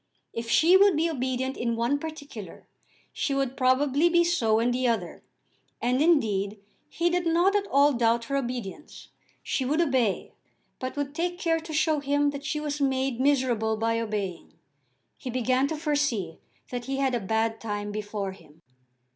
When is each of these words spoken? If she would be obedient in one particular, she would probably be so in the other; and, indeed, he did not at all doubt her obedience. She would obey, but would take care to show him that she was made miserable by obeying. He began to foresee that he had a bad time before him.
If 0.33 0.49
she 0.49 0.75
would 0.75 0.95
be 0.95 1.07
obedient 1.07 1.55
in 1.55 1.75
one 1.75 1.99
particular, 1.99 2.65
she 3.13 3.35
would 3.35 3.55
probably 3.55 4.09
be 4.09 4.23
so 4.23 4.57
in 4.59 4.71
the 4.71 4.87
other; 4.87 5.21
and, 5.79 6.01
indeed, 6.01 6.57
he 6.89 7.11
did 7.11 7.27
not 7.27 7.55
at 7.55 7.67
all 7.67 7.93
doubt 7.93 8.23
her 8.25 8.35
obedience. 8.35 9.09
She 9.43 9.63
would 9.63 9.79
obey, 9.79 10.33
but 10.79 10.95
would 10.97 11.13
take 11.13 11.37
care 11.37 11.59
to 11.59 11.71
show 11.71 11.99
him 11.99 12.31
that 12.31 12.43
she 12.43 12.59
was 12.59 12.81
made 12.81 13.19
miserable 13.19 13.77
by 13.77 13.99
obeying. 13.99 14.53
He 15.17 15.29
began 15.29 15.67
to 15.67 15.77
foresee 15.77 16.39
that 16.71 16.85
he 16.85 16.97
had 16.97 17.13
a 17.13 17.19
bad 17.19 17.61
time 17.61 17.91
before 17.91 18.31
him. 18.31 18.63